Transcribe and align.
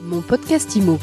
Mon 0.00 0.20
podcast 0.22 0.76
IMO. 0.76 0.98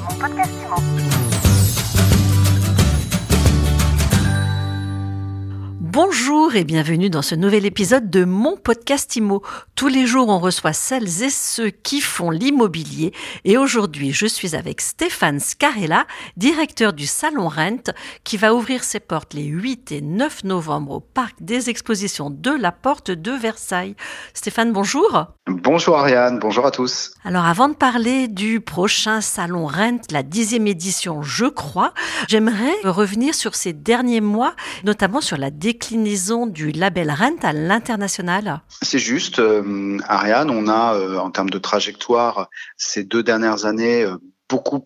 Bonjour 6.46 6.62
et 6.62 6.64
bienvenue 6.64 7.09
dans 7.09 7.24
ce 7.24 7.33
nouvel 7.33 7.66
épisode 7.66 8.12
de 8.12 8.23
mon 8.23 8.55
podcast 8.55 9.16
IMO. 9.16 9.41
Tous 9.73 9.88
les 9.88 10.05
jours, 10.05 10.30
on 10.30 10.38
reçoit 10.38 10.73
celles 10.73 11.23
et 11.23 11.32
ceux 11.32 11.71
qui 11.71 12.02
font 12.02 12.30
l'immobilier. 12.30 13.14
Et 13.46 13.57
aujourd'hui, 13.57 14.14
je 14.14 14.28
suis 14.28 14.55
avec 14.55 14.80
Stéphane 14.80 15.39
Scarella, 15.39 16.05
directeur 16.38 16.94
du 16.94 17.08
Salon 17.08 17.50
Rent, 17.50 17.92
qui 18.23 18.38
va 18.38 18.54
ouvrir 18.54 18.84
ses 18.84 19.00
portes 19.00 19.34
les 19.34 19.46
8 19.46 19.92
et 19.92 20.02
9 20.02 20.44
novembre 20.44 20.92
au 20.92 21.00
Parc 21.00 21.42
des 21.42 21.71
Expositions 21.71 22.30
de 22.30 22.52
la 22.52 22.71
Porte 22.71 23.09
de 23.09 23.32
Versailles. 23.32 23.96
Stéphane, 24.36 24.71
bonjour. 24.71 25.25
Bonjour 25.48 25.98
Ariane, 25.98 26.38
bonjour 26.39 26.68
à 26.68 26.71
tous. 26.71 27.16
Alors 27.23 27.46
avant 27.46 27.70
de 27.70 27.75
parler 27.75 28.27
du 28.27 28.62
prochain 28.62 29.20
Salon 29.20 29.66
Rent, 29.66 30.02
la 30.12 30.21
dixième 30.21 30.68
édition, 30.68 31.24
je 31.24 31.46
crois, 31.46 31.93
j'aimerais 32.27 32.73
revenir 32.84 33.34
sur 33.34 33.55
ces 33.55 33.73
derniers 33.73 34.21
mois, 34.21 34.55
notamment 34.84 35.21
sur 35.21 35.38
la 35.38 35.49
déclaration 35.49 36.34
du 36.45 36.71
label 36.71 37.12
Rent 37.12 37.38
à 37.44 37.53
l'international 37.53 38.62
C'est 38.81 38.99
juste, 38.99 39.39
euh, 39.39 39.98
Ariane, 40.07 40.49
on 40.49 40.67
a 40.67 40.95
euh, 40.95 41.17
en 41.17 41.31
termes 41.31 41.49
de 41.49 41.57
trajectoire 41.57 42.49
ces 42.76 43.03
deux 43.03 43.23
dernières 43.23 43.66
années 43.66 44.03
euh, 44.03 44.17
beaucoup 44.49 44.84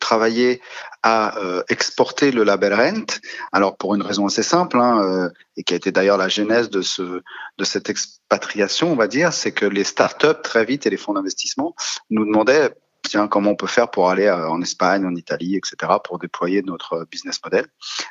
travaillé 0.00 0.60
à 1.04 1.36
exporter 1.68 2.32
le 2.32 2.42
label 2.42 2.74
Rent. 2.74 3.20
Alors 3.52 3.76
pour 3.76 3.94
une 3.94 4.02
raison 4.02 4.26
assez 4.26 4.42
simple, 4.42 4.80
hein, 4.80 5.30
et 5.56 5.62
qui 5.62 5.74
a 5.74 5.76
été 5.76 5.92
d'ailleurs 5.92 6.16
la 6.16 6.26
genèse 6.26 6.70
de 6.70 6.82
de 7.56 7.64
cette 7.64 7.88
expatriation, 7.88 8.90
on 8.90 8.96
va 8.96 9.06
dire, 9.06 9.32
c'est 9.32 9.52
que 9.52 9.64
les 9.64 9.84
startups 9.84 10.42
très 10.42 10.64
vite 10.64 10.88
et 10.88 10.90
les 10.90 10.96
fonds 10.96 11.12
d'investissement 11.12 11.76
nous 12.10 12.24
demandaient 12.24 12.74
tiens, 13.08 13.28
comment 13.28 13.50
on 13.50 13.56
peut 13.56 13.66
faire 13.66 13.90
pour 13.90 14.10
aller 14.10 14.26
euh, 14.26 14.48
en 14.48 14.60
Espagne, 14.62 15.04
en 15.06 15.14
Italie, 15.14 15.56
etc., 15.56 15.92
pour 16.02 16.18
déployer 16.18 16.62
notre 16.62 17.06
business 17.10 17.40
model, 17.44 17.66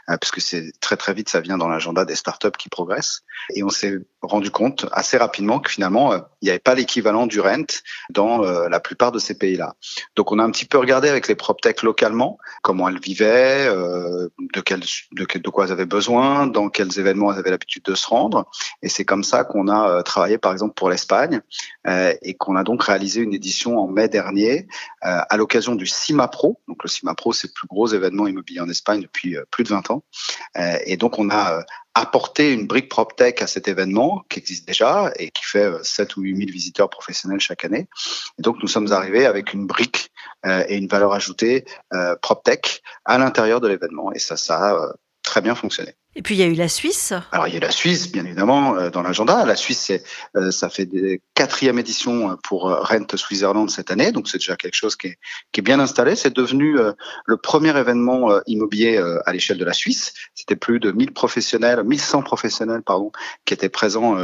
euh, 0.10 0.18
puisque 0.20 0.42
c'est 0.42 0.72
très 0.80 0.98
très 0.98 1.14
vite, 1.14 1.30
ça 1.30 1.42
vient 1.42 1.58
dans 1.58 1.68
l'agenda 1.68 2.06
des 2.06 2.16
startups 2.16 2.52
qui 2.58 2.70
progressent. 2.70 3.22
Et 3.54 3.64
on 3.64 3.70
s'est 3.70 3.98
rendu 4.22 4.52
compte 4.52 4.86
assez 4.92 5.18
rapidement 5.18 5.60
que 5.60 5.72
finalement, 5.72 6.14
euh, 6.14 6.20
il 6.42 6.46
n'y 6.46 6.50
avait 6.50 6.60
pas 6.60 6.76
l'équivalent 6.76 7.28
du 7.28 7.40
rent 7.40 7.66
dans 8.10 8.40
la 8.40 8.80
plupart 8.80 9.12
de 9.12 9.20
ces 9.20 9.38
pays-là. 9.38 9.76
Donc, 10.16 10.32
on 10.32 10.40
a 10.40 10.44
un 10.44 10.52
petit 10.52 10.66
peu 10.66 10.78
regardé 10.78 11.10
avec 11.10 11.28
les 11.28 11.36
PropTech 11.36 11.82
localement 11.82 12.38
comment 12.62 12.88
elles 12.88 13.00
vivaient, 13.00 13.68
de, 13.68 14.62
quel, 14.62 14.82
de, 15.12 15.26
de 15.26 15.50
quoi 15.50 15.66
elles 15.66 15.72
avaient 15.72 15.86
besoin, 15.86 16.46
dans 16.46 16.70
quels 16.70 17.00
événements 17.00 17.32
elles 17.34 17.40
avaient 17.40 17.50
l'habitude 17.50 17.84
de 17.84 17.96
se 17.96 18.08
rendre. 18.08 18.46
Et 18.84 18.90
c'est 18.90 19.06
comme 19.06 19.24
ça 19.24 19.44
qu'on 19.44 19.68
a 19.68 20.04
travaillé, 20.04 20.38
par 20.38 20.52
exemple, 20.52 20.76
pour 20.76 20.90
l'Espagne, 20.90 21.42
et 21.88 22.34
qu'on 22.36 22.56
a 22.56 22.64
donc 22.64 22.84
réalisé 22.84 23.22
une 23.22 23.34
édition 23.34 23.80
en 23.80 23.88
mai 23.88 24.08
dernier 24.08 24.36
euh, 24.56 24.68
à 25.02 25.38
l'occasion 25.38 25.76
du 25.76 25.86
CIMA 25.86 26.28
Pro. 26.28 26.60
Donc 26.68 26.84
le 26.84 26.90
CIMA 26.90 27.14
Pro, 27.16 27.34
c'est 27.34 27.48
le 27.48 27.54
plus 27.54 27.68
gros 27.68 27.88
événement 27.88 28.28
immobilier 28.28 28.60
en 28.60 28.70
Espagne 28.70 29.02
depuis 29.02 29.38
euh, 29.38 29.44
plus 29.52 29.64
de 29.64 29.70
20 29.70 29.92
ans. 29.92 30.04
Euh, 30.58 30.78
et 30.86 30.98
donc 30.98 31.20
on 31.20 31.30
a 31.30 31.64
apporté 31.94 32.52
une 32.52 32.68
brique 32.68 32.90
PropTech 32.90 33.42
à 33.42 33.48
cet 33.48 33.68
événement 33.68 34.26
qui 34.30 34.40
existe 34.40 34.68
déjà 34.68 35.12
et 35.18 35.32
qui 35.32 35.44
fait 35.46 35.72
7 35.82 36.18
ou 36.18 36.22
8 36.22 36.38
000 36.38 36.52
visiteurs 36.52 36.90
professionnels 36.90 37.40
chaque 37.40 37.64
année. 37.64 37.88
Et 38.38 38.42
donc 38.42 38.58
nous 38.62 38.68
sommes 38.68 38.92
arrivés 38.92 39.26
avec 39.26 39.54
une 39.54 39.66
brique 39.66 40.12
et 40.46 40.76
une 40.76 40.88
valeur 40.88 41.14
ajoutée 41.14 41.64
PropTech 42.22 42.82
à 43.06 43.18
l'intérieur 43.18 43.62
de 43.62 43.70
l'événement. 43.70 44.12
Et 44.12 44.20
ça, 44.20 44.36
ça 44.36 44.72
a 44.72 44.94
très 45.26 45.42
bien 45.42 45.56
fonctionné. 45.56 45.96
Et 46.18 46.22
puis 46.22 46.36
il 46.36 46.38
y 46.38 46.44
a 46.44 46.46
eu 46.46 46.54
la 46.54 46.70
Suisse. 46.70 47.14
Alors 47.34 47.48
il 47.48 47.52
y 47.52 47.54
a 47.56 47.58
eu 47.58 47.62
la 47.62 47.72
Suisse, 47.72 48.10
bien 48.10 48.24
évidemment, 48.24 48.78
euh, 48.78 48.90
dans 48.90 49.02
l'agenda. 49.02 49.44
La 49.44 49.58
Suisse, 49.58 49.92
euh, 50.38 50.50
ça 50.50 50.70
fait 50.70 50.86
des 50.86 51.22
quatrième 51.34 51.78
édition 51.78 52.32
euh, 52.32 52.36
pour 52.42 52.70
Rent 52.70 53.18
Switzerland 53.18 53.70
cette 53.70 53.92
année, 53.92 54.14
donc 54.14 54.30
c'est 54.30 54.38
déjà 54.38 54.56
quelque 54.56 54.76
chose 54.76 54.96
qui 54.96 55.08
est, 55.08 55.18
qui 55.52 55.60
est 55.60 55.64
bien 55.64 55.82
installé. 55.82 56.16
C'est 56.16 56.34
devenu 56.34 56.78
le 57.26 57.38
premier 57.38 57.78
événement 57.78 58.40
immobilier 58.46 58.98
à 59.26 59.34
l'échelle 59.34 59.58
de 59.58 59.66
la 59.66 59.74
Suisse. 59.74 60.14
C'était 60.34 60.56
plus 60.56 60.80
de 60.80 60.92
1000 60.92 61.14
professionnels, 61.14 61.84
1100 61.84 62.22
professionnels, 62.22 62.82
pardon, 62.82 63.12
qui 63.46 63.54
étaient 63.54 63.70
présents 63.70 64.18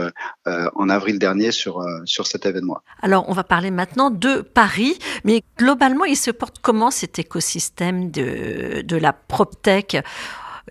en 0.45 0.89
avril 0.89 1.19
dernier 1.19 1.51
sur 1.51 1.83
sur 2.05 2.27
cet 2.27 2.45
événement. 2.45 2.79
Alors 3.01 3.25
on 3.27 3.33
va 3.33 3.43
parler 3.43 3.71
maintenant 3.71 4.11
de 4.11 4.41
Paris, 4.41 4.97
mais 5.23 5.43
globalement, 5.57 6.05
il 6.05 6.17
se 6.17 6.31
porte 6.31 6.57
comment 6.61 6.91
cet 6.91 7.19
écosystème 7.19 8.11
de 8.11 8.81
de 8.81 8.97
la 8.97 9.13
proptech? 9.13 9.97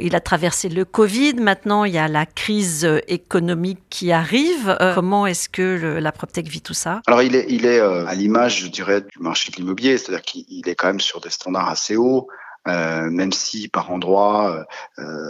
Il 0.00 0.14
a 0.14 0.20
traversé 0.20 0.68
le 0.68 0.84
Covid. 0.84 1.34
Maintenant, 1.34 1.84
il 1.84 1.94
y 1.94 1.98
a 1.98 2.08
la 2.08 2.26
crise 2.26 2.88
économique 3.08 3.80
qui 3.90 4.12
arrive. 4.12 4.76
Euh, 4.80 4.94
comment 4.94 5.26
est-ce 5.26 5.48
que 5.48 5.98
la 6.00 6.12
PropTech 6.12 6.46
vit 6.46 6.62
tout 6.62 6.74
ça? 6.74 7.00
Alors, 7.06 7.22
il 7.22 7.36
est, 7.36 7.46
il 7.48 7.66
est 7.66 7.80
euh, 7.80 8.06
à 8.06 8.14
l'image, 8.14 8.60
je 8.60 8.68
dirais, 8.68 9.00
du 9.00 9.18
marché 9.20 9.50
de 9.50 9.56
l'immobilier, 9.56 9.98
c'est-à-dire 9.98 10.22
qu'il 10.22 10.68
est 10.68 10.74
quand 10.74 10.86
même 10.86 11.00
sur 11.00 11.20
des 11.20 11.30
standards 11.30 11.68
assez 11.68 11.96
hauts. 11.96 12.28
Euh, 12.68 13.08
même 13.08 13.32
si 13.32 13.68
par 13.68 13.90
endroits 13.90 14.66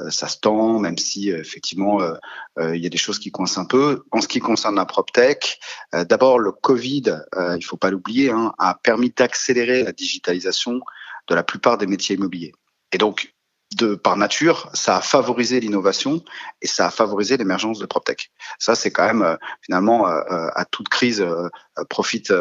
ça 0.08 0.26
se 0.26 0.38
tend, 0.38 0.80
même 0.80 0.98
si 0.98 1.30
effectivement 1.30 2.00
il 2.60 2.80
y 2.80 2.86
a 2.86 2.88
des 2.88 2.98
choses 2.98 3.20
qui 3.20 3.30
coincent 3.30 3.60
un 3.60 3.66
peu. 3.66 4.02
En 4.10 4.20
ce 4.20 4.26
qui 4.26 4.40
concerne 4.40 4.74
la 4.74 4.84
PropTech, 4.84 5.60
d'abord 5.92 6.40
le 6.40 6.50
Covid, 6.50 7.20
il 7.56 7.64
faut 7.64 7.76
pas 7.76 7.90
l'oublier, 7.90 8.32
hein, 8.32 8.52
a 8.58 8.74
permis 8.74 9.12
d'accélérer 9.16 9.84
la 9.84 9.92
digitalisation 9.92 10.80
de 11.28 11.34
la 11.36 11.44
plupart 11.44 11.78
des 11.78 11.86
métiers 11.86 12.16
immobiliers. 12.16 12.52
Et 12.90 12.98
donc 12.98 13.32
de 13.76 13.94
par 13.94 14.16
nature, 14.16 14.68
ça 14.74 14.96
a 14.96 15.00
favorisé 15.00 15.60
l'innovation 15.60 16.22
et 16.60 16.66
ça 16.66 16.86
a 16.86 16.90
favorisé 16.90 17.36
l'émergence 17.36 17.78
de 17.78 17.86
PropTech. 17.86 18.30
Ça, 18.58 18.74
c'est 18.74 18.90
quand 18.90 19.06
même 19.06 19.22
euh, 19.22 19.36
finalement 19.62 20.08
euh, 20.08 20.20
euh, 20.30 20.50
à 20.54 20.64
toute 20.64 20.88
crise 20.88 21.24
profite 21.88 22.32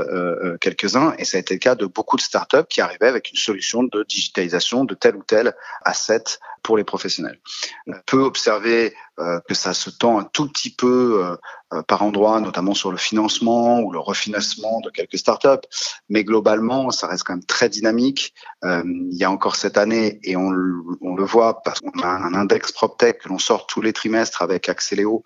quelques-uns 0.59 1.13
et 1.17 1.23
ça 1.23 1.37
a 1.37 1.39
été 1.39 1.53
le 1.53 1.59
cas 1.59 1.75
de 1.75 1.85
beaucoup 1.85 2.17
de 2.17 2.21
startups 2.21 2.67
qui 2.69 2.81
arrivaient 2.81 3.07
avec 3.07 3.31
une 3.31 3.37
solution 3.37 3.83
de 3.83 4.03
digitalisation 4.03 4.83
de 4.83 4.93
tel 4.95 5.15
ou 5.15 5.23
tel 5.23 5.55
asset 5.85 6.23
pour 6.63 6.77
les 6.77 6.83
professionnels. 6.83 7.39
On 7.87 7.93
peut 8.05 8.21
observer 8.21 8.93
euh, 9.19 9.41
que 9.47 9.53
ça 9.53 9.73
se 9.73 9.89
tend 9.89 10.17
un 10.17 10.23
tout 10.23 10.47
petit 10.47 10.73
peu 10.73 11.21
euh, 11.21 11.35
euh, 11.73 11.81
par 11.81 12.03
endroit, 12.03 12.39
notamment 12.39 12.73
sur 12.73 12.89
le 12.89 12.95
financement 12.95 13.81
ou 13.81 13.91
le 13.91 13.99
refinancement 13.99 14.79
de 14.79 14.89
quelques 14.89 15.17
startups, 15.17 15.67
mais 16.07 16.23
globalement, 16.23 16.89
ça 16.91 17.07
reste 17.07 17.23
quand 17.23 17.33
même 17.33 17.43
très 17.43 17.67
dynamique. 17.67 18.33
il 18.63 19.17
y 19.17 19.25
a 19.25 19.31
encore 19.31 19.57
cette 19.57 19.77
année, 19.77 20.19
et 20.23 20.37
on, 20.37 20.51
le 20.51 21.25
voit 21.25 21.61
parce 21.63 21.81
qu'on 21.81 21.99
a 21.99 22.07
un 22.07 22.33
index 22.33 22.71
PropTech 22.71 23.19
que 23.19 23.29
l'on 23.29 23.39
sort 23.39 23.67
tous 23.67 23.81
les 23.81 23.91
trimestres 23.91 24.41
avec 24.41 24.69
Axeléo, 24.69 25.23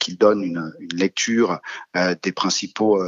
qui 0.00 0.16
donne 0.16 0.42
une, 0.42 0.72
lecture 0.92 1.60
des 1.94 2.32
principaux 2.32 3.00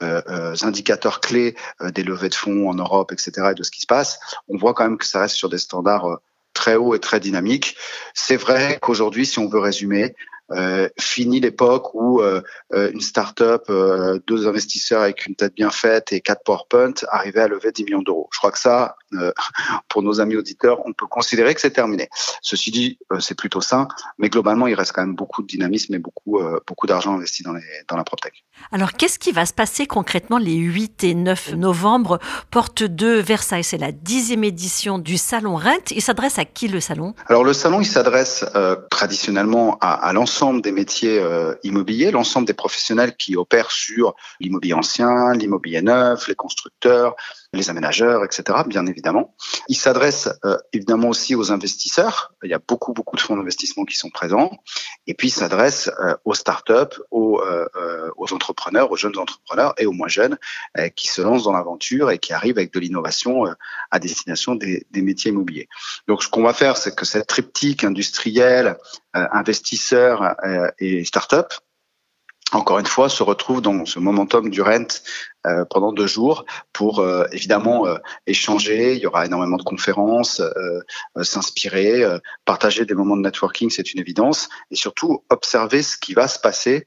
indicateurs 0.00 1.20
clés 1.20 1.54
des 1.80 2.02
levées 2.02 2.30
de 2.30 2.34
fonds 2.34 2.68
en 2.68 2.74
Europe, 2.74 3.12
etc., 3.12 3.50
et 3.52 3.54
de 3.54 3.62
ce 3.62 3.70
qui 3.70 3.80
se 3.80 3.86
passe, 3.86 4.18
on 4.48 4.56
voit 4.56 4.74
quand 4.74 4.84
même 4.84 4.98
que 4.98 5.06
ça 5.06 5.20
reste 5.20 5.36
sur 5.36 5.48
des 5.48 5.58
standards 5.58 6.18
très 6.52 6.76
haut 6.76 6.94
et 6.94 7.00
très 7.00 7.20
dynamique. 7.20 7.76
C'est 8.14 8.36
vrai 8.36 8.78
qu'aujourd'hui, 8.80 9.26
si 9.26 9.38
on 9.38 9.48
veut 9.48 9.60
résumer, 9.60 10.14
euh, 10.50 10.88
fini 10.98 11.40
l'époque 11.40 11.94
où 11.94 12.20
euh, 12.20 12.42
euh, 12.74 12.90
une 12.92 13.00
start-up, 13.00 13.64
euh, 13.70 14.18
deux 14.26 14.46
investisseurs 14.46 15.02
avec 15.02 15.26
une 15.26 15.34
tête 15.34 15.54
bien 15.54 15.70
faite 15.70 16.12
et 16.12 16.20
quatre 16.20 16.42
PowerPoint 16.44 16.94
arrivaient 17.08 17.40
à 17.40 17.48
lever 17.48 17.72
10 17.72 17.84
millions 17.84 18.02
d'euros. 18.02 18.28
Je 18.32 18.38
crois 18.38 18.50
que 18.50 18.58
ça, 18.58 18.96
euh, 19.14 19.32
pour 19.88 20.02
nos 20.02 20.20
amis 20.20 20.36
auditeurs, 20.36 20.80
on 20.86 20.92
peut 20.92 21.06
considérer 21.06 21.54
que 21.54 21.60
c'est 21.60 21.70
terminé. 21.70 22.08
Ceci 22.42 22.70
dit, 22.70 22.98
c'est 23.20 23.36
plutôt 23.36 23.60
sain, 23.60 23.88
mais 24.18 24.28
globalement, 24.28 24.66
il 24.66 24.74
reste 24.74 24.92
quand 24.92 25.02
même 25.02 25.14
beaucoup 25.14 25.42
de 25.42 25.46
dynamisme 25.46 25.94
et 25.94 25.98
beaucoup, 25.98 26.40
beaucoup 26.66 26.86
d'argent 26.86 27.14
investi 27.14 27.42
dans, 27.42 27.52
les, 27.52 27.62
dans 27.88 27.96
la 27.96 28.04
PropTech. 28.04 28.44
Alors, 28.70 28.92
qu'est-ce 28.92 29.18
qui 29.18 29.32
va 29.32 29.46
se 29.46 29.52
passer 29.52 29.86
concrètement 29.86 30.38
les 30.38 30.56
8 30.56 31.04
et 31.04 31.14
9 31.14 31.54
novembre, 31.54 32.18
porte 32.50 32.82
de 32.82 33.08
Versailles 33.14 33.64
C'est 33.64 33.78
la 33.78 33.92
dixième 33.92 34.44
édition 34.44 34.98
du 34.98 35.16
Salon 35.16 35.56
Rent. 35.56 35.90
Il 35.90 36.02
s'adresse 36.02 36.38
à 36.38 36.44
qui 36.44 36.68
le 36.68 36.80
salon? 36.80 37.14
Alors, 37.26 37.44
le 37.44 37.52
salon, 37.52 37.80
il 37.80 37.86
s'adresse 37.86 38.44
traditionnellement 38.90 39.78
à, 39.80 39.92
à 39.94 40.12
l'ensemble 40.12 40.62
des 40.62 40.72
métiers 40.72 41.18
euh, 41.18 41.54
immobiliers, 41.62 42.10
l'ensemble 42.10 42.46
des 42.46 42.54
professionnels 42.54 43.16
qui 43.16 43.36
opèrent 43.36 43.70
sur 43.70 44.14
l'immobilier 44.40 44.74
ancien, 44.74 45.32
l'immobilier 45.34 45.82
neuf, 45.82 46.28
les 46.28 46.34
constructeurs, 46.34 47.14
les 47.52 47.70
aménageurs, 47.70 48.24
etc. 48.24 48.60
Bien 48.66 48.86
évidemment. 48.86 49.34
Il 49.68 49.76
s'adresse 49.76 50.28
euh, 50.44 50.56
évidemment 50.72 51.08
aussi 51.08 51.34
aux 51.34 51.52
investisseurs. 51.52 52.34
Il 52.42 52.50
y 52.50 52.54
a 52.54 52.60
beaucoup 52.66 52.92
beaucoup 52.92 53.16
de 53.16 53.20
fonds 53.20 53.36
d'investissement 53.36 53.84
qui 53.84 53.96
sont 53.96 54.10
présents. 54.10 54.50
Et 55.06 55.14
puis 55.14 55.28
il 55.28 55.32
s'adresse 55.32 55.90
euh, 56.00 56.14
aux 56.24 56.34
startups, 56.34 57.00
aux, 57.10 57.42
aux 58.16 58.32
entrepreneurs, 58.32 58.90
aux 58.90 58.96
jeunes 58.96 59.18
entrepreneurs 59.18 59.74
et 59.78 59.86
aux 59.86 59.92
moins 59.92 60.08
jeunes 60.08 60.38
qui 60.96 61.08
se 61.08 61.20
lancent 61.22 61.44
dans 61.44 61.52
l'aventure 61.52 62.10
et 62.10 62.18
qui 62.18 62.32
arrivent 62.32 62.58
avec 62.58 62.72
de 62.72 62.80
l'innovation 62.80 63.44
à 63.90 63.98
destination 63.98 64.54
des, 64.54 64.86
des 64.90 65.02
métiers 65.02 65.30
immobiliers. 65.30 65.68
Donc 66.08 66.22
ce 66.22 66.28
qu'on 66.28 66.42
va 66.42 66.52
faire, 66.52 66.76
c'est 66.76 66.94
que 66.94 67.04
cette 67.04 67.26
triptyque 67.26 67.84
industriel, 67.84 68.76
investisseur 69.14 70.34
euh, 70.44 70.70
et 70.78 71.04
start-up, 71.04 71.52
encore 72.52 72.78
une 72.78 72.86
fois, 72.86 73.08
se 73.08 73.22
retrouve 73.22 73.60
dans 73.62 73.84
ce 73.86 73.98
momentum 73.98 74.50
du 74.50 74.62
rent 74.62 75.02
euh, 75.46 75.64
pendant 75.68 75.92
deux 75.92 76.06
jours 76.06 76.44
pour 76.72 77.00
euh, 77.00 77.24
évidemment 77.32 77.86
échanger. 78.26 78.94
Il 78.94 79.00
y 79.00 79.06
aura 79.06 79.26
énormément 79.26 79.56
de 79.56 79.62
conférences, 79.62 80.42
s'inspirer, 81.20 82.04
partager 82.44 82.84
des 82.84 82.94
moments 82.94 83.16
de 83.16 83.22
networking, 83.22 83.70
c'est 83.70 83.92
une 83.92 84.00
évidence, 84.00 84.48
et 84.70 84.76
surtout 84.76 85.24
observer 85.30 85.82
ce 85.82 85.96
qui 85.96 86.14
va 86.14 86.28
se 86.28 86.38
passer 86.38 86.86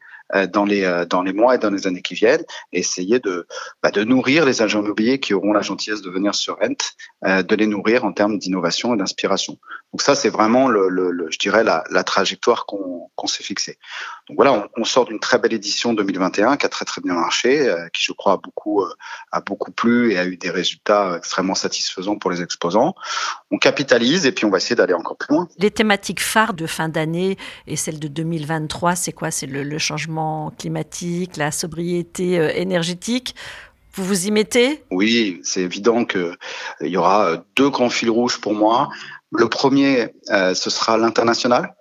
dans 0.51 0.65
les 0.65 1.05
dans 1.09 1.21
les 1.21 1.33
mois 1.33 1.55
et 1.55 1.57
dans 1.57 1.69
les 1.69 1.87
années 1.87 2.01
qui 2.01 2.15
viennent, 2.15 2.43
essayer 2.71 3.19
de 3.19 3.47
bah, 3.83 3.91
de 3.91 4.03
nourrir 4.03 4.45
les 4.45 4.61
agents 4.61 4.81
immobiliers 4.81 5.19
qui 5.19 5.33
auront 5.33 5.53
la 5.53 5.61
gentillesse 5.61 6.01
de 6.01 6.09
venir 6.09 6.33
sur 6.35 6.57
Rent, 6.59 7.43
de 7.43 7.55
les 7.55 7.67
nourrir 7.67 8.05
en 8.05 8.13
termes 8.13 8.37
d'innovation 8.37 8.93
et 8.93 8.97
d'inspiration. 8.97 9.57
Donc 9.93 10.01
ça, 10.01 10.15
c'est 10.15 10.29
vraiment 10.29 10.67
le, 10.67 10.89
le, 10.89 11.27
je 11.29 11.37
dirais 11.37 11.63
la, 11.63 11.83
la 11.89 12.03
trajectoire 12.03 12.65
qu'on 12.65 13.09
qu'on 13.15 13.27
s'est 13.27 13.43
fixée. 13.43 13.77
Donc 14.27 14.37
voilà, 14.37 14.53
on, 14.53 14.81
on 14.81 14.83
sort 14.83 15.05
d'une 15.05 15.19
très 15.19 15.37
belle 15.37 15.53
édition 15.53 15.93
2021 15.93 16.57
qui 16.57 16.65
a 16.65 16.69
très 16.69 16.85
très 16.85 17.01
bien 17.01 17.13
marché, 17.13 17.73
qui 17.93 18.03
je 18.03 18.11
crois 18.11 18.33
a 18.33 18.37
beaucoup 18.37 18.83
a 19.31 19.41
beaucoup 19.41 19.71
plu 19.71 20.11
et 20.11 20.17
a 20.17 20.25
eu 20.25 20.37
des 20.37 20.49
résultats 20.49 21.15
extrêmement 21.17 21.55
satisfaisants 21.55 22.17
pour 22.17 22.31
les 22.31 22.41
exposants. 22.41 22.95
On 23.51 23.57
capitalise 23.57 24.25
et 24.25 24.31
puis 24.31 24.45
on 24.45 24.49
va 24.49 24.57
essayer 24.57 24.75
d'aller 24.75 24.93
encore 24.93 25.17
plus 25.17 25.33
loin. 25.33 25.47
Les 25.59 25.71
thématiques 25.71 26.19
phares 26.19 26.53
de 26.53 26.65
fin 26.65 26.89
d'année 26.89 27.37
et 27.67 27.75
celles 27.75 27.99
de 27.99 28.07
2023, 28.07 28.95
c'est 28.95 29.11
quoi? 29.11 29.31
C'est 29.31 29.45
le, 29.45 29.77
changement 29.77 30.51
climatique, 30.57 31.37
la 31.37 31.51
sobriété 31.51 32.39
euh, 32.39 32.49
énergétique? 32.55 33.35
Vous 33.93 34.03
vous 34.03 34.27
y 34.27 34.31
mettez? 34.31 34.83
Oui, 34.91 35.39
c'est 35.43 35.61
évident 35.61 36.03
qu'il 36.05 36.35
y 36.81 36.97
aura 36.97 37.45
deux 37.55 37.69
grands 37.69 37.89
fils 37.89 38.09
rouges 38.09 38.41
pour 38.41 38.53
moi. 38.53 38.89
Le 39.31 39.47
premier, 39.47 40.09
euh, 40.31 40.53
ce 40.53 40.69
sera 40.69 40.97
l'international. 40.97 41.75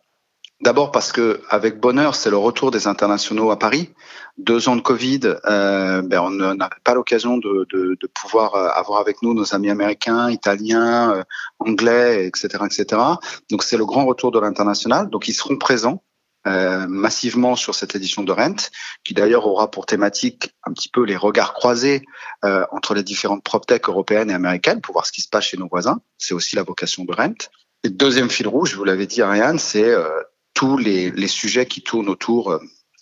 D'abord 0.65 0.93
parce 0.93 1.13
que 1.13 1.43
avec 1.51 1.79
bonheur, 1.79 2.15
c'est 2.15 2.31
le 2.31 2.39
retour 2.39 2.71
des 2.71 2.87
internationaux 2.87 3.51
à 3.51 3.59
Paris. 3.59 3.91
Deux 4.39 4.67
ans 4.71 4.77
de 4.77 4.81
Covid, 4.81 5.21
euh, 5.45 6.01
ben 6.01 6.21
on 6.21 6.31
n'avait 6.31 6.81
pas 6.83 6.95
l'occasion 6.95 7.37
de, 7.37 7.67
de, 7.71 7.99
de, 8.01 8.07
pouvoir 8.07 8.55
euh, 8.55 8.69
avoir 8.71 8.99
avec 8.99 9.21
nous 9.21 9.35
nos 9.35 9.55
amis 9.55 9.69
américains, 9.69 10.31
italiens, 10.31 11.13
euh, 11.13 11.23
anglais, 11.59 12.27
etc., 12.27 12.65
etc. 12.65 13.03
Donc 13.51 13.63
c'est 13.63 13.77
le 13.77 13.85
grand 13.85 14.07
retour 14.07 14.31
de 14.31 14.41
l'international. 14.41 15.11
Donc 15.11 15.29
ils 15.29 15.35
seront 15.35 15.59
présents 15.59 16.03
euh, 16.47 16.87
massivement 16.89 17.57
sur 17.57 17.75
cette 17.75 17.95
édition 17.95 18.23
de 18.23 18.33
Rent, 18.33 18.71
qui 19.05 19.13
d'ailleurs 19.13 19.47
aura 19.47 19.71
pour 19.71 19.85
thématique 19.85 20.55
un 20.65 20.73
petit 20.73 20.89
peu 20.89 21.03
les 21.05 21.17
regards 21.17 21.53
croisés 21.53 22.07
euh, 22.47 22.65
entre 22.73 22.95
les 22.95 23.03
différentes 23.03 23.45
PropTech 23.45 23.87
européennes 23.87 24.31
et 24.31 24.35
américaines 24.35 24.81
pour 24.81 24.95
voir 24.95 25.05
ce 25.05 25.13
qui 25.13 25.21
se 25.21 25.29
passe 25.29 25.45
chez 25.45 25.59
nos 25.59 25.69
voisins. 25.69 26.01
C'est 26.17 26.33
aussi 26.33 26.57
la 26.57 26.63
vocation 26.63 27.05
de 27.05 27.13
Rent. 27.13 27.51
Et 27.83 27.91
deuxième 27.91 28.31
fil 28.31 28.49
rouge, 28.49 28.75
vous 28.77 28.85
l'avez 28.85 29.07
dit 29.07 29.21
Ariane, 29.21 29.59
c'est 29.59 29.91
euh, 29.91 30.09
tous 30.55 30.79
les, 30.79 31.11
les, 31.11 31.29
sujets 31.29 31.67
qui 31.67 31.83
tournent 31.83 32.09
autour 32.09 32.59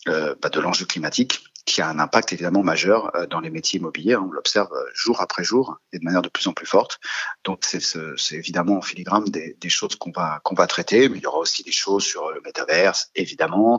euh, 0.09 0.35
bah, 0.43 0.49
de 0.49 0.59
l'enjeu 0.59 0.85
climatique, 0.85 1.45
qui 1.65 1.81
a 1.81 1.89
un 1.89 2.01
impact 2.01 2.33
évidemment 2.33 2.65
majeur 2.65 3.15
euh, 3.15 3.27
dans 3.29 3.39
les 3.39 3.51
métiers 3.51 3.79
immobiliers. 3.79 4.17
On 4.17 4.33
l'observe 4.33 4.73
euh, 4.73 4.85
jour 4.95 5.21
après 5.21 5.45
jour 5.45 5.79
et 5.93 6.01
de 6.01 6.05
manière 6.05 6.23
de 6.23 6.29
plus 6.29 6.49
en 6.49 6.53
plus 6.53 6.67
forte. 6.67 6.99
Donc 7.45 7.65
c'est 7.65 8.35
évidemment 8.35 8.79
en 8.79 8.83
filigrane 8.83 9.27
des, 9.27 9.57
des 9.61 9.69
choses 9.69 9.95
qu'on 9.95 10.11
va 10.11 10.41
qu'on 10.43 10.57
va 10.57 10.67
traiter, 10.67 11.09
mais 11.09 11.19
il 11.19 11.23
y 11.23 11.27
aura 11.27 11.39
aussi 11.39 11.63
des 11.63 11.71
choses 11.71 12.03
sur 12.03 12.33
le 12.33 12.41
métaverse, 12.41 13.11
évidemment. 13.15 13.79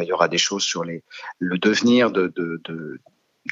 il 0.00 0.06
y 0.06 0.12
aura 0.12 0.28
des 0.28 0.38
choses 0.38 0.62
sur 0.62 0.84
les 0.84 1.02
le 1.40 1.58
devenir 1.58 2.12
de, 2.12 2.28
de, 2.36 2.60
de 2.64 3.00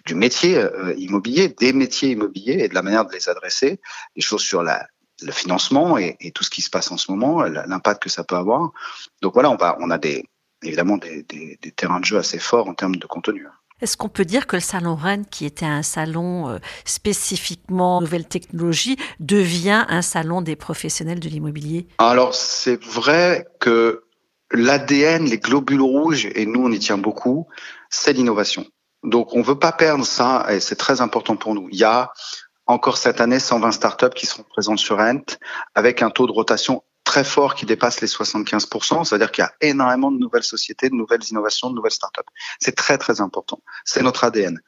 du 0.07 0.15
métier 0.15 0.65
immobilier, 0.97 1.49
des 1.49 1.73
métiers 1.73 2.11
immobiliers 2.11 2.65
et 2.65 2.69
de 2.69 2.75
la 2.75 2.83
manière 2.83 3.05
de 3.05 3.13
les 3.13 3.29
adresser, 3.29 3.81
des 4.15 4.23
choses 4.23 4.43
sur 4.43 4.63
la, 4.63 4.87
le 5.21 5.33
financement 5.33 5.99
et, 5.99 6.17
et, 6.21 6.33
tout 6.33 6.45
ce 6.45 6.51
qui 6.51 6.63
se 6.63 6.71
passe 6.71 6.91
en 6.91 6.97
ce 6.97 7.11
moment, 7.11 7.43
l'impact 7.43 8.03
que 8.03 8.09
ça 8.09 8.25
peut 8.25 8.37
avoir. 8.37 8.73
Donc 9.21 9.35
voilà, 9.35 9.51
on 9.51 9.57
va, 9.57 9.77
on 9.81 9.91
a 9.91 9.99
des, 9.99 10.25
évidemment 10.63 10.97
des, 10.97 11.23
des, 11.25 11.59
des 11.61 11.71
terrains 11.71 12.01
de 12.01 12.05
jeu 12.05 12.19
assez 12.19 12.39
forts 12.39 12.69
en 12.69 12.75
termes 12.75 12.97
de 12.97 13.07
contenu. 13.07 13.47
Est-ce 13.81 13.97
qu'on 13.97 14.09
peut 14.09 14.25
dire 14.25 14.47
que 14.47 14.55
le 14.55 14.61
salon 14.61 14.95
Rennes, 14.95 15.27
qui 15.29 15.45
était 15.45 15.67
un 15.67 15.83
salon 15.83 16.49
euh, 16.49 16.59
spécifiquement 16.85 18.01
nouvelles 18.01 18.29
technologies, 18.29 18.97
devient 19.19 19.85
un 19.89 20.03
salon 20.03 20.41
des 20.41 20.55
professionnels 20.55 21.19
de 21.19 21.29
l'immobilier? 21.29 21.89
Alors 21.99 22.33
c'est 22.35 22.83
vrai 22.83 23.45
que 23.59 24.05
l'ADN, 24.53 25.25
les 25.25 25.39
globules 25.39 25.83
rouges, 25.83 26.27
et 26.27 26.47
nous 26.47 26.65
on 26.65 26.71
y 26.71 26.79
tient 26.79 26.99
beaucoup, 26.99 27.49
c'est 27.91 28.13
l'innovation. 28.13 28.65
Donc 29.03 29.35
on 29.35 29.43
veut 29.43 29.59
pas 29.59 29.73
perdre 29.73 30.07
ça, 30.07 30.47
et 30.51 30.61
c'est 30.61 30.77
très 30.77 31.01
important 31.01 31.35
pour 31.35 31.55
nous. 31.57 31.69
Il 31.73 31.79
y 31.79 31.85
a 31.85 32.13
encore 32.67 32.97
cette 32.97 33.21
année 33.21 33.39
120 33.39 33.73
startups 33.73 34.15
qui 34.15 34.27
seront 34.27 34.45
présentes 34.45 34.79
sur 34.79 34.99
Rent 34.99 35.39
avec 35.75 36.03
un 36.03 36.11
taux 36.11 36.27
de 36.27 36.33
rotation 36.33 36.83
très 37.05 37.25
fort 37.25 37.55
qui 37.55 37.67
dépasse 37.67 38.01
les 38.01 38.07
75%, 38.07 39.05
c'est-à-dire 39.05 39.33
qu'il 39.33 39.43
y 39.43 39.47
a 39.47 39.53
énormément 39.61 40.13
de 40.13 40.19
nouvelles 40.19 40.45
sociétés, 40.45 40.89
de 40.89 40.95
nouvelles 40.95 41.25
innovations, 41.29 41.71
de 41.71 41.75
nouvelles 41.75 41.93
startups. 41.93 42.21
C'est 42.61 42.77
très 42.77 42.97
très 42.99 43.21
important. 43.21 43.61
C'est 43.85 44.03
notre 44.03 44.25
ADN. 44.25 44.61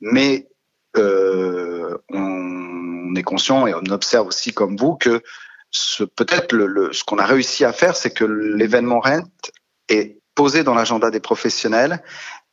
Mais 0.00 0.48
euh, 0.96 1.96
on 2.10 3.14
est 3.16 3.22
conscient 3.22 3.66
et 3.66 3.74
on 3.74 3.84
observe 3.90 4.26
aussi 4.26 4.52
comme 4.52 4.76
vous 4.76 4.96
que 4.96 5.22
ce, 5.70 6.04
peut-être 6.04 6.52
le, 6.52 6.66
le, 6.66 6.92
ce 6.92 7.04
qu'on 7.04 7.18
a 7.18 7.26
réussi 7.26 7.64
à 7.64 7.72
faire, 7.72 7.96
c'est 7.96 8.10
que 8.10 8.24
l'événement 8.24 9.00
Rent 9.00 9.24
est 9.88 10.18
posé 10.34 10.64
dans 10.64 10.74
l'agenda 10.74 11.10
des 11.10 11.20
professionnels 11.20 12.02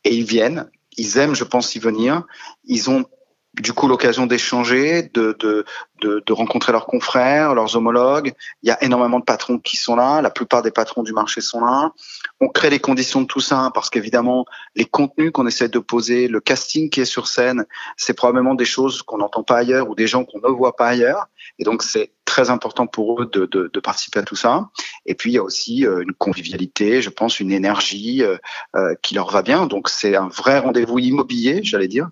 et 0.04 0.16
ils 0.16 0.26
viennent, 0.26 0.70
ils 0.98 1.18
aiment, 1.18 1.36
je 1.36 1.44
pense, 1.44 1.76
y 1.76 1.80
venir. 1.80 2.24
Ils 2.64 2.90
ont 2.90 3.06
du 3.56 3.74
coup 3.74 3.88
l'occasion 3.88 4.28
d'échanger, 4.28 5.10
de, 5.14 5.36
de, 5.40 5.66
de, 6.02 6.24
de, 6.26 6.34
rencontrer 6.34 6.72
leurs 6.72 6.86
confrères, 6.86 7.56
leurs 7.56 7.76
homologues. 7.76 8.34
Il 8.62 8.70
y 8.70 8.72
a 8.72 8.84
énormément 8.84 9.20
de 9.20 9.24
patrons 9.24 9.58
qui 9.58 9.78
sont 9.78 9.96
là, 9.96 10.22
la 10.22 10.30
plupart 10.30 10.62
des 10.62 10.72
patrons 10.72 11.02
du 11.02 11.12
marché 11.12 11.42
sont 11.42 11.62
là. 11.62 11.92
On 12.40 12.50
crée 12.50 12.70
les 12.70 12.80
conditions 12.80 13.22
de 13.22 13.26
tout 13.26 13.40
ça 13.40 13.72
parce 13.74 13.90
qu'évidemment, 13.90 14.46
les 14.76 14.86
contenus 14.86 15.32
qu'on 15.32 15.48
essaie 15.48 15.70
de 15.70 15.80
poser, 15.80 16.28
le 16.28 16.40
casting 16.40 16.90
qui 16.90 17.02
est 17.02 17.06
sur 17.06 17.28
scène, 17.28 17.66
c'est 17.96 18.14
probablement 18.14 18.54
des 18.54 18.66
choses 18.66 19.02
qu'on 19.02 19.18
n'entend 19.18 19.44
pas 19.44 19.58
ailleurs 19.58 19.90
ou 19.90 19.96
des 19.96 20.08
gens 20.08 20.24
qu'on 20.24 20.40
ne 20.40 20.54
voit 20.54 20.76
pas 20.76 20.88
ailleurs. 20.88 21.28
Et 21.58 21.64
donc, 21.64 21.82
c'est 21.82 22.12
très 22.26 22.52
important 22.52 22.86
pour 22.86 23.22
eux 23.22 23.26
de, 23.26 23.46
de, 23.46 23.72
de, 23.74 23.80
participer 23.80 24.20
à 24.20 24.24
tout 24.24 24.36
ça. 24.36 24.70
Et 25.08 25.16
puis, 25.16 25.32
il 25.32 25.34
y 25.34 25.38
a 25.40 25.44
aussi 25.44 25.88
euh, 25.88 26.02
une 26.02 26.14
convivialité, 26.14 27.02
je 27.02 27.10
pense, 27.10 27.40
une 27.40 27.52
énergie 27.52 28.22
euh, 28.22 28.38
euh, 28.76 28.94
qui 29.02 29.16
leur 29.16 29.32
va 29.32 29.42
bien. 29.42 29.66
Donc, 29.66 29.90
c'est 29.90 30.16
un 30.16 30.28
vrai 30.28 30.60
rendez-vous 30.60 31.00
immobilier, 31.00 31.62
j'allais 31.64 31.88
dire. 31.88 32.10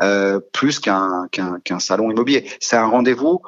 Euh, 0.00 0.38
plus 0.52 0.78
qu'un 0.78 1.26
qu'un 1.32 1.78
salon 1.80 2.10
immobilier. 2.12 2.48
C'est 2.60 2.76
un 2.76 2.86
rendez-vous 2.86 3.42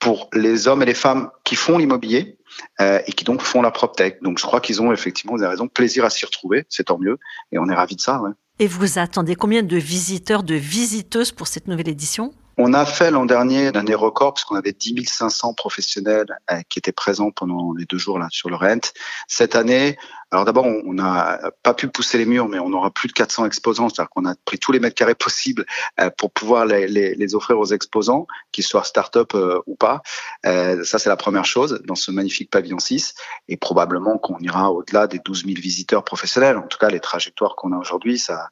pour 0.00 0.28
les 0.32 0.66
hommes 0.66 0.82
et 0.82 0.86
les 0.86 0.94
femmes 0.94 1.30
qui 1.44 1.54
font 1.54 1.78
l'immobilier 1.78 2.38
euh, 2.80 2.98
et 3.06 3.12
qui 3.12 3.22
donc 3.22 3.40
font 3.40 3.62
la 3.62 3.70
prop 3.70 3.94
tech. 3.94 4.14
Donc 4.20 4.38
je 4.38 4.44
crois 4.44 4.60
qu'ils 4.60 4.82
ont 4.82 4.92
effectivement 4.92 5.36
des 5.36 5.46
raisons 5.46 5.68
plaisir 5.68 6.04
à 6.04 6.10
s'y 6.10 6.26
retrouver, 6.26 6.66
c'est 6.68 6.84
tant 6.84 6.98
mieux, 6.98 7.18
et 7.52 7.58
on 7.58 7.68
est 7.68 7.74
ravis 7.74 7.94
de 7.94 8.00
ça. 8.00 8.20
Ouais. 8.20 8.30
Et 8.58 8.66
vous 8.66 8.98
attendez 8.98 9.36
combien 9.36 9.62
de 9.62 9.76
visiteurs, 9.76 10.42
de 10.42 10.56
visiteuses 10.56 11.30
pour 11.30 11.46
cette 11.46 11.68
nouvelle 11.68 11.88
édition? 11.88 12.34
On 12.58 12.74
a 12.74 12.84
fait 12.84 13.10
l'an 13.10 13.24
dernier 13.24 13.74
année 13.76 13.94
record 13.94 14.34
puisqu'on 14.34 14.56
avait 14.56 14.72
10 14.72 15.06
500 15.06 15.54
professionnels 15.54 16.38
euh, 16.50 16.60
qui 16.68 16.78
étaient 16.78 16.92
présents 16.92 17.30
pendant 17.30 17.72
les 17.72 17.86
deux 17.86 17.98
jours 17.98 18.18
là 18.18 18.28
sur 18.30 18.50
le 18.50 18.56
Rent. 18.56 18.92
Cette 19.26 19.56
année, 19.56 19.96
alors 20.30 20.44
d'abord 20.44 20.66
on 20.66 20.92
n'a 20.92 21.40
pas 21.62 21.74
pu 21.74 21.88
pousser 21.88 22.18
les 22.18 22.26
murs, 22.26 22.48
mais 22.48 22.58
on 22.58 22.72
aura 22.72 22.90
plus 22.90 23.08
de 23.08 23.12
400 23.12 23.46
exposants, 23.46 23.88
c'est-à-dire 23.88 24.10
qu'on 24.10 24.26
a 24.26 24.34
pris 24.44 24.58
tous 24.58 24.72
les 24.72 24.80
mètres 24.80 24.94
carrés 24.94 25.14
possibles 25.14 25.64
euh, 26.00 26.10
pour 26.16 26.30
pouvoir 26.30 26.66
les, 26.66 26.86
les, 26.88 27.14
les 27.14 27.34
offrir 27.34 27.58
aux 27.58 27.66
exposants, 27.66 28.26
qu'ils 28.50 28.64
soient 28.64 28.84
start-up 28.84 29.34
euh, 29.34 29.60
ou 29.66 29.74
pas. 29.74 30.02
ça 30.44 30.98
c'est 30.98 31.08
la 31.08 31.16
première 31.16 31.44
chose 31.44 31.82
dans 31.84 31.94
ce 31.94 32.10
magnifique 32.10 32.50
pavillon 32.50 32.78
6, 32.78 33.14
et 33.48 33.56
probablement 33.56 34.18
qu'on 34.18 34.38
ira 34.38 34.70
au-delà 34.72 35.06
des 35.06 35.18
12 35.18 35.44
000 35.46 35.54
visiteurs 35.60 36.04
professionnels. 36.04 36.56
En 36.56 36.66
tout 36.66 36.78
cas, 36.78 36.88
les 36.88 37.00
trajectoires 37.00 37.56
qu'on 37.56 37.72
a 37.72 37.76
aujourd'hui, 37.76 38.18
ça 38.18 38.48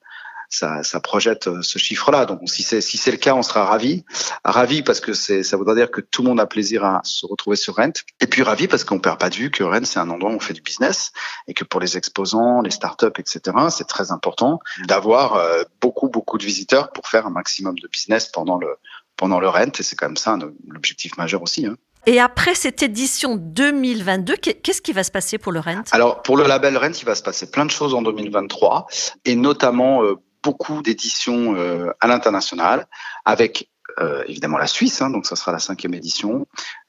ça, 0.50 0.83
ça 0.83 1.00
projette 1.00 1.47
euh, 1.47 1.62
ce 1.62 1.78
chiffre-là. 1.78 2.26
Donc 2.26 2.40
si 2.47 2.62
c'est 2.62 2.80
si 2.80 2.99
c'est 2.99 3.12
le 3.12 3.16
cas, 3.16 3.35
on 3.35 3.42
sera 3.42 3.64
ravi, 3.64 4.04
ravi 4.45 4.83
parce 4.83 5.00
que 5.00 5.14
c'est 5.14 5.42
ça 5.42 5.57
voudra 5.57 5.75
dire 5.75 5.90
que 5.90 6.00
tout 6.00 6.23
le 6.23 6.28
monde 6.28 6.40
a 6.40 6.47
plaisir 6.47 6.85
à 6.85 7.00
se 7.04 7.25
retrouver 7.25 7.57
sur 7.57 7.76
Rent. 7.76 7.92
Et 8.21 8.26
puis 8.26 8.42
ravi 8.42 8.66
parce 8.66 8.85
qu'on 8.85 8.99
perd 8.99 9.19
pas 9.19 9.30
de 9.30 9.37
vue 9.37 9.50
que 9.50 9.62
Rent 9.62 9.85
c'est 9.85 10.00
un 10.00 10.11
endroit 10.11 10.33
où 10.33 10.35
on 10.35 10.40
fait 10.40 10.52
du 10.52 10.61
business 10.61 11.12
et 11.47 11.54
que 11.54 11.64
pour 11.64 11.80
les 11.80 11.97
exposants, 11.97 12.61
les 12.62 12.71
startups, 12.71 13.07
etc. 13.19 13.40
C'est 13.71 13.87
très 13.87 14.11
important 14.11 14.59
d'avoir 14.87 15.37
euh, 15.37 15.62
beaucoup 15.80 16.09
beaucoup 16.09 16.37
de 16.37 16.45
visiteurs 16.45 16.90
pour 16.92 17.07
faire 17.07 17.26
un 17.26 17.30
maximum 17.30 17.78
de 17.78 17.88
business 17.88 18.26
pendant 18.26 18.59
le 18.59 18.76
pendant 19.16 19.38
le 19.38 19.49
Rent 19.49 19.78
et 19.78 19.83
c'est 19.83 19.97
quand 19.97 20.07
même 20.07 20.16
ça 20.16 20.37
l'objectif 20.66 21.16
majeur 21.16 21.42
aussi. 21.42 21.66
Hein. 21.66 21.76
Et 22.07 22.19
après 22.19 22.54
cette 22.54 22.83
édition 22.83 23.37
2022, 23.37 24.37
qu'est-ce 24.37 24.80
qui 24.80 24.92
va 24.92 25.04
se 25.04 25.11
passer 25.11 25.37
pour 25.37 25.52
le 25.52 25.61
Rent? 25.61 25.83
Alors 25.92 26.23
pour 26.23 26.37
le 26.37 26.45
label 26.45 26.76
Rent, 26.78 26.92
il 26.99 27.04
va 27.04 27.14
se 27.14 27.23
passer 27.23 27.50
plein 27.50 27.66
de 27.66 27.71
choses 27.71 27.95
en 27.95 28.00
2023 28.00 28.87
et 29.26 29.37
notamment 29.37 30.02
euh, 30.02 30.14
beaucoup 30.43 30.83
d'éditions 30.83 31.55
euh, 31.57 31.91
à 32.01 32.07
l'international, 32.07 32.87
avec 33.25 33.71
euh, 33.99 34.23
évidemment 34.27 34.59
la 34.59 34.67
Suisse, 34.67 35.03
hein, 35.03 35.11
donc 35.11 35.27
ça 35.27 35.37
sera 35.37 35.53
la 35.53 35.59
cinquième 35.59 35.95
édition. 35.95 36.47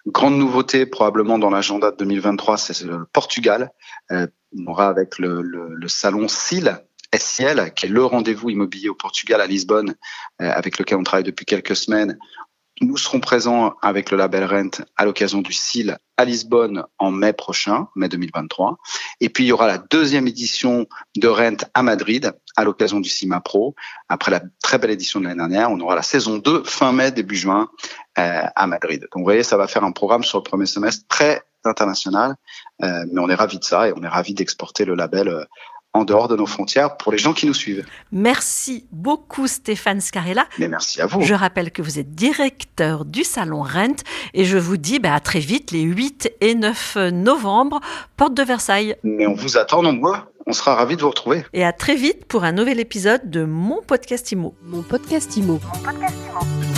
Grande 0.07 0.37
nouveauté 0.37 0.85
probablement 0.85 1.39
dans 1.39 1.49
l'agenda 1.49 1.91
de 1.91 1.97
2023, 1.97 2.57
c'est 2.57 2.83
le 2.83 3.05
Portugal. 3.05 3.71
Euh, 4.11 4.27
on 4.57 4.71
aura 4.71 4.87
avec 4.87 5.17
le, 5.17 5.87
salon 5.87 6.27
SIL, 6.27 6.77
SCL, 7.13 7.73
qui 7.73 7.85
est 7.85 7.89
le 7.89 8.05
rendez-vous 8.05 8.49
immobilier 8.49 8.89
au 8.89 8.95
Portugal 8.95 9.41
à 9.41 9.47
Lisbonne, 9.47 9.95
euh, 10.41 10.51
avec 10.51 10.77
lequel 10.77 10.97
on 10.97 11.03
travaille 11.03 11.23
depuis 11.23 11.45
quelques 11.45 11.75
semaines, 11.75 12.17
nous 12.81 12.97
serons 12.97 13.19
présents 13.19 13.75
avec 13.81 14.11
le 14.11 14.17
label 14.17 14.43
Rent 14.43 14.83
à 14.97 15.05
l'occasion 15.05 15.41
du 15.41 15.53
CIL 15.53 15.97
à 16.17 16.25
Lisbonne 16.25 16.83
en 16.97 17.11
mai 17.11 17.31
prochain, 17.31 17.87
mai 17.95 18.09
2023. 18.09 18.77
Et 19.19 19.29
puis 19.29 19.43
il 19.43 19.47
y 19.47 19.51
aura 19.51 19.67
la 19.67 19.77
deuxième 19.77 20.27
édition 20.27 20.87
de 21.15 21.27
Rent 21.27 21.57
à 21.73 21.83
Madrid 21.83 22.33
à 22.55 22.63
l'occasion 22.63 22.99
du 22.99 23.09
CIMA 23.09 23.39
Pro. 23.39 23.75
Après 24.09 24.31
la 24.31 24.41
très 24.61 24.77
belle 24.77 24.91
édition 24.91 25.19
de 25.19 25.25
l'année 25.25 25.37
dernière, 25.37 25.71
on 25.71 25.79
aura 25.79 25.95
la 25.95 26.01
saison 26.01 26.37
2 26.37 26.63
fin 26.63 26.91
mai, 26.91 27.11
début 27.11 27.35
juin 27.35 27.69
euh, 28.17 28.41
à 28.55 28.67
Madrid. 28.67 29.01
Donc 29.01 29.17
vous 29.17 29.23
voyez, 29.23 29.43
ça 29.43 29.57
va 29.57 29.67
faire 29.67 29.83
un 29.83 29.91
programme 29.91 30.23
sur 30.23 30.39
le 30.39 30.43
premier 30.43 30.65
semestre 30.65 31.05
très 31.07 31.43
international, 31.63 32.35
euh, 32.83 33.05
mais 33.11 33.21
on 33.21 33.29
est 33.29 33.35
ravis 33.35 33.59
de 33.59 33.63
ça 33.63 33.87
et 33.87 33.93
on 33.95 34.01
est 34.03 34.07
ravis 34.07 34.33
d'exporter 34.33 34.85
le 34.85 34.95
label 34.95 35.27
euh, 35.27 35.45
en 35.93 36.03
dehors 36.03 36.27
de 36.27 36.35
nos 36.35 36.45
frontières 36.45 36.97
pour 36.97 37.11
les 37.11 37.17
gens 37.17 37.33
qui 37.33 37.45
nous 37.45 37.53
suivent. 37.53 37.85
Merci 38.11 38.85
beaucoup 38.91 39.47
Stéphane 39.47 40.01
Scarella. 40.01 40.45
Mais 40.57 40.67
merci 40.67 41.01
à 41.01 41.05
vous. 41.05 41.21
Je 41.21 41.33
rappelle 41.33 41.71
que 41.71 41.81
vous 41.81 41.99
êtes 41.99 42.15
directeur 42.15 43.05
du 43.05 43.23
salon 43.23 43.61
Rent 43.61 44.03
et 44.33 44.45
je 44.45 44.57
vous 44.57 44.77
dis 44.77 44.99
bah, 44.99 45.13
à 45.13 45.19
très 45.19 45.39
vite 45.39 45.71
les 45.71 45.81
8 45.81 46.31
et 46.41 46.55
9 46.55 46.97
novembre, 47.11 47.81
porte 48.15 48.33
de 48.33 48.43
Versailles. 48.43 48.95
Mais 49.03 49.27
on 49.27 49.33
vous 49.33 49.57
attend 49.57 49.81
nombreux. 49.81 50.15
On 50.47 50.53
sera 50.53 50.75
ravis 50.75 50.95
de 50.95 51.01
vous 51.01 51.09
retrouver. 51.09 51.45
Et 51.53 51.63
à 51.63 51.71
très 51.71 51.95
vite 51.95 52.25
pour 52.25 52.43
un 52.43 52.51
nouvel 52.51 52.79
épisode 52.79 53.29
de 53.29 53.43
Mon 53.43 53.81
Podcast 53.81 54.31
Imo. 54.31 54.55
Mon 54.63 54.81
Podcast 54.81 55.37
Imo. 55.37 55.59
Mon 55.63 55.79
podcast 55.83 56.15
Imo. 56.31 56.70